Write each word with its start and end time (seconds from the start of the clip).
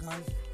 Gulf 0.00 0.49